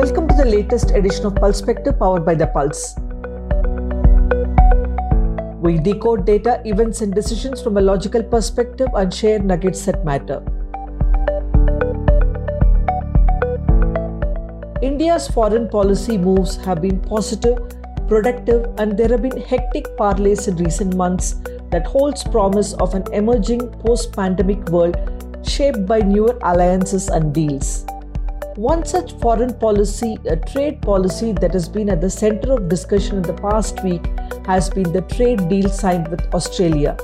[0.00, 2.94] Welcome to the latest edition of Pulsepective powered by The Pulse.
[5.60, 10.42] We decode data, events, and decisions from a logical perspective and share nuggets that matter.
[14.80, 17.58] India's foreign policy moves have been positive,
[18.08, 21.34] productive, and there have been hectic parlays in recent months
[21.68, 24.96] that holds promise of an emerging post-pandemic world
[25.46, 27.84] shaped by newer alliances and deals.
[28.56, 33.18] One such foreign policy, a trade policy that has been at the center of discussion
[33.18, 34.04] in the past week,
[34.44, 36.96] has been the trade deal signed with Australia.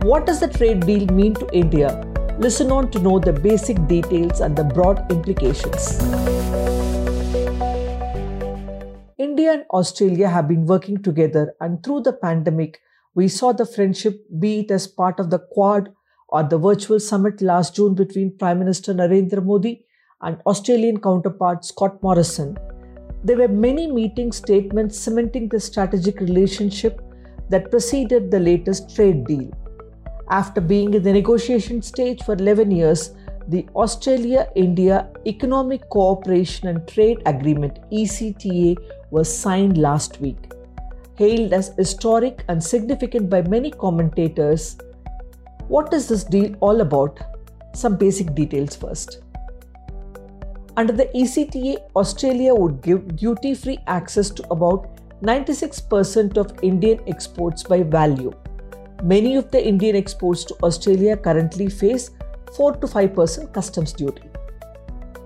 [0.00, 2.02] What does the trade deal mean to India?
[2.38, 6.00] Listen on to know the basic details and the broad implications.
[9.18, 12.80] India and Australia have been working together, and through the pandemic,
[13.14, 15.92] we saw the friendship, be it as part of the Quad
[16.28, 19.84] or the virtual summit last June between Prime Minister Narendra Modi
[20.22, 22.56] and Australian counterpart Scott Morrison.
[23.24, 27.00] There were many meeting statements cementing the strategic relationship
[27.48, 29.50] that preceded the latest trade deal.
[30.30, 33.14] After being in the negotiation stage for 11 years,
[33.48, 38.76] the Australia India Economic Cooperation and Trade Agreement ECTA
[39.10, 40.52] was signed last week
[41.16, 44.76] hailed as historic and significant by many commentators.
[45.68, 47.20] What is this deal all about?
[47.74, 49.20] Some basic details first.
[50.74, 54.88] Under the ECTA, Australia would give duty free access to about
[55.22, 58.32] 96% of Indian exports by value.
[59.02, 62.10] Many of the Indian exports to Australia currently face
[62.56, 64.30] 4 to 5% customs duty.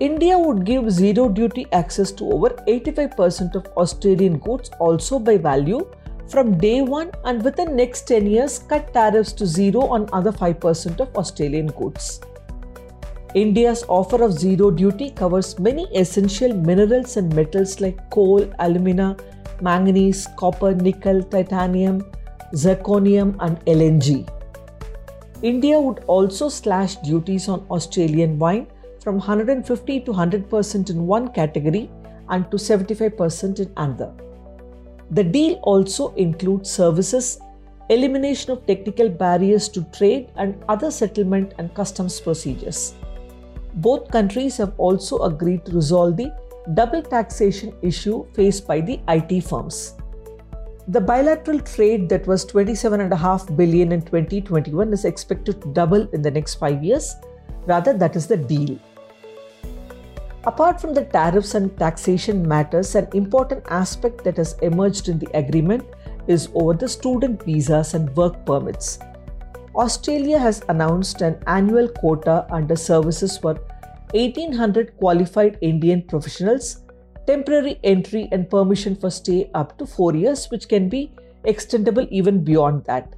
[0.01, 5.89] India would give zero duty access to over 85% of Australian goods also by value
[6.27, 10.99] from day one and within next 10 years cut tariffs to zero on other 5%
[10.99, 12.19] of Australian goods.
[13.37, 19.15] India's offer of zero duty covers many essential minerals and metals like coal, alumina,
[19.61, 22.01] manganese, copper, nickel, titanium,
[22.55, 24.27] zirconium and LNG.
[25.43, 28.65] India would also slash duties on Australian wine
[29.03, 31.91] from 150 to 100% in one category
[32.29, 34.11] and to 75% in another.
[35.11, 37.39] The deal also includes services,
[37.91, 42.95] elimination of technical barriers to trade, and other settlement and customs procedures.
[43.77, 46.33] Both countries have also agreed to resolve the
[46.73, 49.93] double taxation issue faced by the IT firms.
[50.87, 56.31] The bilateral trade that was 27.5 billion in 2021 is expected to double in the
[56.31, 57.15] next 5 years.
[57.67, 58.79] Rather that is the deal.
[60.45, 65.29] Apart from the tariffs and taxation matters, an important aspect that has emerged in the
[65.37, 65.83] agreement
[66.25, 68.97] is over the student visas and work permits.
[69.77, 73.53] Australia has announced an annual quota under services for
[74.13, 76.83] 1800 qualified Indian professionals,
[77.27, 81.11] temporary entry and permission for stay up to 4 years, which can be
[81.45, 83.15] extendable even beyond that.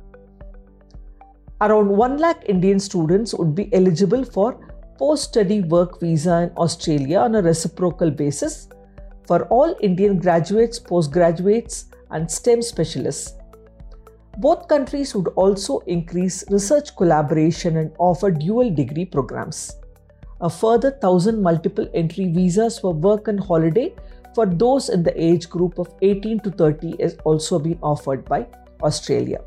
[1.62, 4.60] Around 1 lakh Indian students would be eligible for
[4.98, 8.68] post study work visa in Australia on a reciprocal basis
[9.26, 13.39] for all Indian graduates, postgraduates, and STEM specialists.
[14.38, 19.76] Both countries would also increase research collaboration and offer dual degree programs.
[20.42, 23.94] A further 1000 multiple entry visas for work and holiday
[24.34, 28.48] for those in the age group of 18 to 30 is also being offered by
[28.82, 29.42] Australia.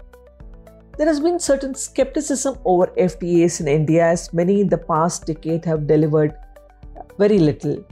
[0.98, 5.65] There has been certain skepticism over FTAs in India as many in the past decade
[5.65, 6.34] have delivered
[7.19, 7.82] very little.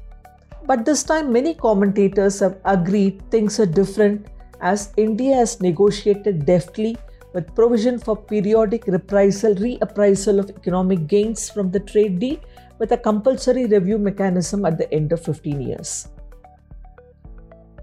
[0.67, 4.27] But this time, many commentators have agreed things are different
[4.61, 6.97] as India has negotiated deftly
[7.33, 12.39] with provision for periodic reprisal, reappraisal of economic gains from the trade deal
[12.79, 16.09] with a compulsory review mechanism at the end of 15 years.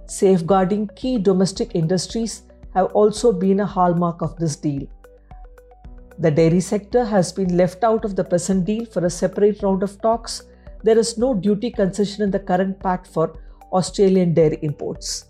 [0.05, 2.43] Safeguarding key domestic industries
[2.73, 4.87] have also been a hallmark of this deal.
[6.19, 9.83] The dairy sector has been left out of the present deal for a separate round
[9.83, 10.43] of talks.
[10.83, 13.33] There is no duty concession in the current pact for
[13.71, 15.25] Australian dairy imports.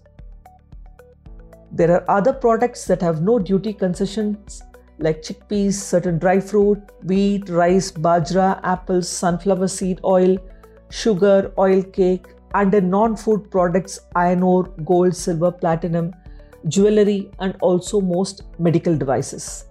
[1.77, 4.63] There are other products that have no duty concessions
[4.97, 10.39] like chickpeas, certain dry fruit, wheat, rice, bajra, apples, sunflower seed oil,
[10.89, 12.25] sugar, oil cake,
[12.55, 16.15] and non food products, iron ore, gold, silver, platinum,
[16.67, 19.65] jewelry, and also most medical devices.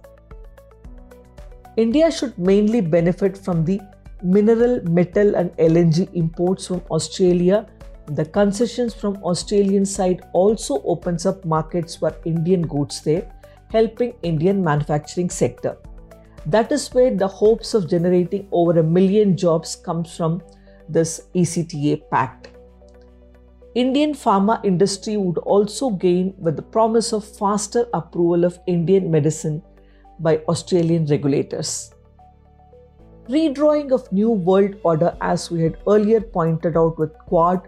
[1.75, 3.81] India should mainly benefit from the
[4.23, 7.67] mineral, metal, and LNG imports from Australia.
[8.07, 13.29] The concessions from Australian side also opens up markets for Indian goods there,
[13.69, 15.77] helping Indian manufacturing sector.
[16.45, 20.41] That is where the hopes of generating over a million jobs comes from
[20.87, 22.47] this ECTA pact.
[23.75, 29.61] Indian pharma industry would also gain with the promise of faster approval of Indian medicine
[30.19, 31.93] by Australian regulators.
[33.27, 37.67] Redrawing of new world order as we had earlier pointed out with Quad,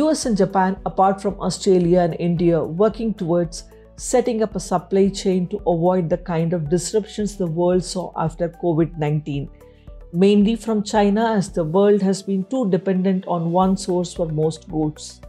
[0.00, 3.64] US and Japan apart from Australia and India working towards
[3.96, 8.48] setting up a supply chain to avoid the kind of disruptions the world saw after
[8.62, 9.50] COVID 19
[10.12, 14.66] mainly from China as the world has been too dependent on one source for most
[14.70, 15.20] goods.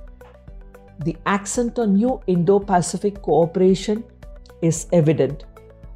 [1.04, 4.06] The accent on new Indo Pacific cooperation
[4.62, 5.44] is evident.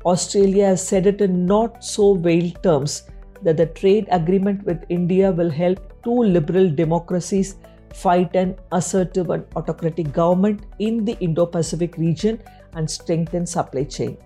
[0.06, 3.04] Australia has said it in not so veiled terms
[3.44, 7.56] that the trade agreement with India will help two liberal democracies
[7.94, 12.42] fight an assertive and autocratic government in the Indo Pacific region
[12.74, 14.18] and strengthen supply chain.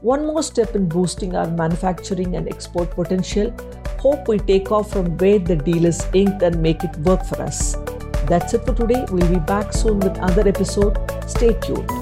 [0.00, 3.54] One more step in boosting our manufacturing and export potential
[4.00, 7.42] Hope we take off from where the deal is inked and make it work for
[7.42, 7.76] us.
[8.26, 9.04] That's it for today.
[9.10, 10.96] We'll be back soon with another episode.
[11.28, 11.99] Stay tuned.